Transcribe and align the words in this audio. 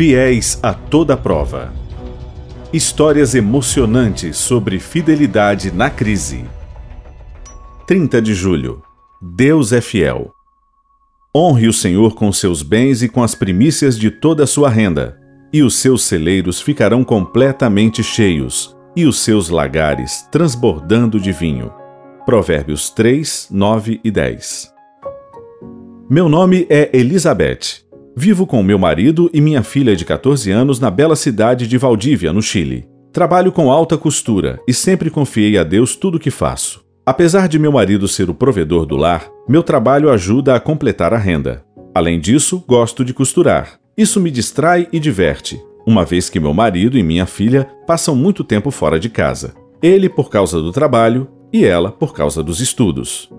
Fiéis 0.00 0.58
a 0.62 0.72
toda 0.72 1.14
prova. 1.14 1.74
Histórias 2.72 3.34
emocionantes 3.34 4.38
sobre 4.38 4.78
fidelidade 4.78 5.70
na 5.70 5.90
crise. 5.90 6.46
30 7.86 8.22
de 8.22 8.32
julho. 8.32 8.82
Deus 9.20 9.74
é 9.74 9.82
fiel. 9.82 10.32
Honre 11.36 11.68
o 11.68 11.72
Senhor 11.74 12.14
com 12.14 12.32
seus 12.32 12.62
bens 12.62 13.02
e 13.02 13.10
com 13.10 13.22
as 13.22 13.34
primícias 13.34 13.98
de 13.98 14.10
toda 14.10 14.44
a 14.44 14.46
sua 14.46 14.70
renda, 14.70 15.20
e 15.52 15.62
os 15.62 15.74
seus 15.74 16.02
celeiros 16.04 16.62
ficarão 16.62 17.04
completamente 17.04 18.02
cheios, 18.02 18.74
e 18.96 19.04
os 19.04 19.20
seus 19.20 19.50
lagares 19.50 20.26
transbordando 20.32 21.20
de 21.20 21.30
vinho. 21.30 21.70
Provérbios 22.24 22.88
3, 22.88 23.48
9 23.50 24.00
e 24.02 24.10
10. 24.10 24.72
Meu 26.08 26.26
nome 26.26 26.66
é 26.70 26.88
Elizabeth. 26.90 27.89
Vivo 28.22 28.46
com 28.46 28.62
meu 28.62 28.78
marido 28.78 29.30
e 29.32 29.40
minha 29.40 29.62
filha 29.62 29.96
de 29.96 30.04
14 30.04 30.50
anos 30.50 30.78
na 30.78 30.90
bela 30.90 31.16
cidade 31.16 31.66
de 31.66 31.78
Valdívia, 31.78 32.34
no 32.34 32.42
Chile. 32.42 32.86
Trabalho 33.10 33.50
com 33.50 33.70
alta 33.70 33.96
costura 33.96 34.60
e 34.68 34.74
sempre 34.74 35.08
confiei 35.08 35.56
a 35.56 35.64
Deus 35.64 35.96
tudo 35.96 36.16
o 36.16 36.20
que 36.20 36.30
faço. 36.30 36.84
Apesar 37.06 37.48
de 37.48 37.58
meu 37.58 37.72
marido 37.72 38.06
ser 38.06 38.28
o 38.28 38.34
provedor 38.34 38.84
do 38.84 38.94
lar, 38.94 39.26
meu 39.48 39.62
trabalho 39.62 40.10
ajuda 40.10 40.54
a 40.54 40.60
completar 40.60 41.14
a 41.14 41.16
renda. 41.16 41.64
Além 41.94 42.20
disso, 42.20 42.62
gosto 42.68 43.06
de 43.06 43.14
costurar. 43.14 43.80
Isso 43.96 44.20
me 44.20 44.30
distrai 44.30 44.86
e 44.92 45.00
diverte, 45.00 45.58
uma 45.86 46.04
vez 46.04 46.28
que 46.28 46.38
meu 46.38 46.52
marido 46.52 46.98
e 46.98 47.02
minha 47.02 47.24
filha 47.24 47.70
passam 47.86 48.14
muito 48.14 48.44
tempo 48.44 48.70
fora 48.70 49.00
de 49.00 49.08
casa. 49.08 49.54
Ele 49.82 50.10
por 50.10 50.28
causa 50.28 50.60
do 50.60 50.72
trabalho 50.72 51.26
e 51.50 51.64
ela 51.64 51.90
por 51.90 52.12
causa 52.12 52.42
dos 52.42 52.60
estudos. 52.60 53.30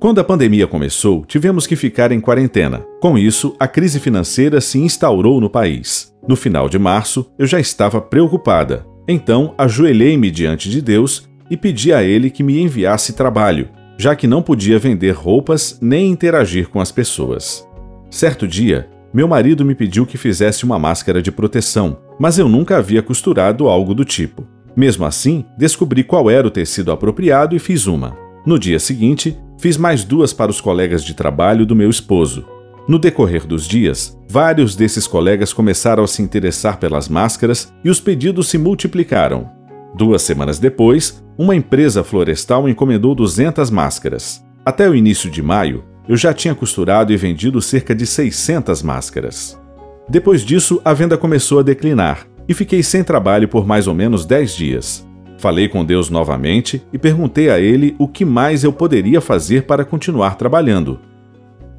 Quando 0.00 0.18
a 0.18 0.24
pandemia 0.24 0.66
começou, 0.66 1.26
tivemos 1.26 1.66
que 1.66 1.76
ficar 1.76 2.10
em 2.10 2.20
quarentena. 2.20 2.78
Com 3.02 3.18
isso, 3.18 3.54
a 3.60 3.68
crise 3.68 4.00
financeira 4.00 4.58
se 4.58 4.78
instaurou 4.78 5.42
no 5.42 5.50
país. 5.50 6.10
No 6.26 6.36
final 6.36 6.70
de 6.70 6.78
março, 6.78 7.30
eu 7.38 7.46
já 7.46 7.60
estava 7.60 8.00
preocupada. 8.00 8.86
Então, 9.06 9.54
ajoelhei-me 9.58 10.30
diante 10.30 10.70
de 10.70 10.80
Deus 10.80 11.28
e 11.50 11.56
pedi 11.56 11.92
a 11.92 12.02
Ele 12.02 12.30
que 12.30 12.42
me 12.42 12.58
enviasse 12.62 13.12
trabalho, 13.12 13.68
já 13.98 14.16
que 14.16 14.26
não 14.26 14.40
podia 14.40 14.78
vender 14.78 15.10
roupas 15.10 15.78
nem 15.82 16.10
interagir 16.10 16.70
com 16.70 16.80
as 16.80 16.90
pessoas. 16.90 17.68
Certo 18.10 18.48
dia, 18.48 18.88
meu 19.12 19.28
marido 19.28 19.66
me 19.66 19.74
pediu 19.74 20.06
que 20.06 20.16
fizesse 20.16 20.64
uma 20.64 20.78
máscara 20.78 21.20
de 21.20 21.30
proteção, 21.30 21.98
mas 22.18 22.38
eu 22.38 22.48
nunca 22.48 22.78
havia 22.78 23.02
costurado 23.02 23.68
algo 23.68 23.94
do 23.94 24.06
tipo. 24.06 24.46
Mesmo 24.74 25.04
assim, 25.04 25.44
descobri 25.58 26.02
qual 26.02 26.30
era 26.30 26.46
o 26.46 26.50
tecido 26.50 26.90
apropriado 26.90 27.54
e 27.54 27.58
fiz 27.58 27.86
uma. 27.86 28.16
No 28.46 28.58
dia 28.58 28.78
seguinte, 28.78 29.36
fiz 29.60 29.76
mais 29.76 30.04
duas 30.04 30.32
para 30.32 30.50
os 30.50 30.58
colegas 30.58 31.04
de 31.04 31.12
trabalho 31.12 31.66
do 31.66 31.76
meu 31.76 31.90
esposo. 31.90 32.46
No 32.88 32.98
decorrer 32.98 33.46
dos 33.46 33.68
dias, 33.68 34.18
vários 34.26 34.74
desses 34.74 35.06
colegas 35.06 35.52
começaram 35.52 36.02
a 36.02 36.06
se 36.06 36.22
interessar 36.22 36.78
pelas 36.78 37.10
máscaras 37.10 37.70
e 37.84 37.90
os 37.90 38.00
pedidos 38.00 38.48
se 38.48 38.56
multiplicaram. 38.56 39.50
Duas 39.94 40.22
semanas 40.22 40.58
depois, 40.58 41.22
uma 41.36 41.54
empresa 41.54 42.02
florestal 42.02 42.68
encomendou 42.68 43.14
200 43.14 43.70
máscaras. 43.70 44.42
Até 44.64 44.88
o 44.88 44.94
início 44.94 45.30
de 45.30 45.42
maio, 45.42 45.84
eu 46.08 46.16
já 46.16 46.32
tinha 46.32 46.54
costurado 46.54 47.12
e 47.12 47.16
vendido 47.16 47.60
cerca 47.60 47.94
de 47.94 48.06
600 48.06 48.82
máscaras. 48.82 49.60
Depois 50.08 50.42
disso, 50.42 50.80
a 50.82 50.94
venda 50.94 51.18
começou 51.18 51.58
a 51.58 51.62
declinar 51.62 52.26
e 52.48 52.54
fiquei 52.54 52.82
sem 52.82 53.04
trabalho 53.04 53.46
por 53.46 53.66
mais 53.66 53.86
ou 53.86 53.94
menos 53.94 54.24
10 54.24 54.56
dias. 54.56 55.09
Falei 55.40 55.68
com 55.68 55.82
Deus 55.82 56.10
novamente 56.10 56.82
e 56.92 56.98
perguntei 56.98 57.48
a 57.48 57.58
ele 57.58 57.96
o 57.98 58.06
que 58.06 58.26
mais 58.26 58.62
eu 58.62 58.70
poderia 58.70 59.22
fazer 59.22 59.62
para 59.62 59.86
continuar 59.86 60.36
trabalhando. 60.36 61.00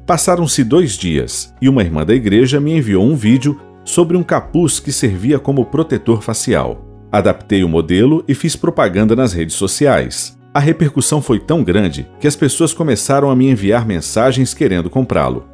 Passaram-se 0.04 0.64
dois 0.64 0.98
dias 0.98 1.54
e 1.62 1.68
uma 1.68 1.80
irmã 1.80 2.04
da 2.04 2.12
igreja 2.12 2.58
me 2.58 2.76
enviou 2.76 3.04
um 3.04 3.14
vídeo 3.14 3.56
sobre 3.84 4.16
um 4.16 4.22
capuz 4.24 4.80
que 4.80 4.90
servia 4.90 5.38
como 5.38 5.64
protetor 5.64 6.22
facial. 6.22 6.84
Adaptei 7.12 7.62
o 7.62 7.68
modelo 7.68 8.24
e 8.26 8.34
fiz 8.34 8.56
propaganda 8.56 9.14
nas 9.14 9.32
redes 9.32 9.54
sociais. 9.54 10.36
A 10.52 10.58
repercussão 10.58 11.22
foi 11.22 11.38
tão 11.38 11.62
grande 11.62 12.08
que 12.18 12.26
as 12.26 12.34
pessoas 12.34 12.74
começaram 12.74 13.30
a 13.30 13.36
me 13.36 13.48
enviar 13.48 13.86
mensagens 13.86 14.52
querendo 14.52 14.90
comprá-lo. 14.90 15.46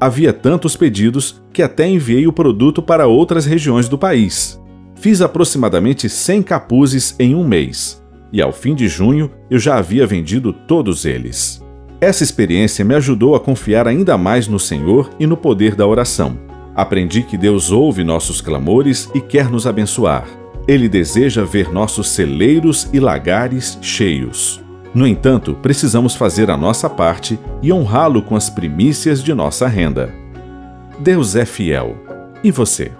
Havia 0.00 0.32
tantos 0.32 0.76
pedidos 0.76 1.42
que 1.52 1.64
até 1.64 1.88
enviei 1.88 2.28
o 2.28 2.32
produto 2.32 2.80
para 2.80 3.08
outras 3.08 3.44
regiões 3.44 3.88
do 3.88 3.98
país. 3.98 4.56
Fiz 5.00 5.22
aproximadamente 5.22 6.10
100 6.10 6.42
capuzes 6.42 7.16
em 7.18 7.34
um 7.34 7.42
mês, 7.42 8.04
e 8.30 8.42
ao 8.42 8.52
fim 8.52 8.74
de 8.74 8.86
junho 8.86 9.30
eu 9.50 9.58
já 9.58 9.78
havia 9.78 10.06
vendido 10.06 10.52
todos 10.52 11.06
eles. 11.06 11.64
Essa 12.02 12.22
experiência 12.22 12.84
me 12.84 12.94
ajudou 12.94 13.34
a 13.34 13.40
confiar 13.40 13.88
ainda 13.88 14.18
mais 14.18 14.46
no 14.46 14.58
Senhor 14.58 15.08
e 15.18 15.26
no 15.26 15.38
poder 15.38 15.74
da 15.74 15.86
oração. 15.86 16.38
Aprendi 16.76 17.22
que 17.22 17.38
Deus 17.38 17.70
ouve 17.70 18.04
nossos 18.04 18.42
clamores 18.42 19.08
e 19.14 19.22
quer 19.22 19.50
nos 19.50 19.66
abençoar. 19.66 20.26
Ele 20.68 20.86
deseja 20.86 21.44
ver 21.44 21.72
nossos 21.72 22.10
celeiros 22.10 22.86
e 22.92 23.00
lagares 23.00 23.78
cheios. 23.80 24.62
No 24.94 25.06
entanto, 25.06 25.54
precisamos 25.62 26.14
fazer 26.14 26.50
a 26.50 26.58
nossa 26.58 26.90
parte 26.90 27.38
e 27.62 27.72
honrá-lo 27.72 28.20
com 28.20 28.36
as 28.36 28.50
primícias 28.50 29.22
de 29.22 29.32
nossa 29.32 29.66
renda. 29.66 30.12
Deus 30.98 31.36
é 31.36 31.46
fiel. 31.46 31.96
E 32.44 32.50
você? 32.50 32.92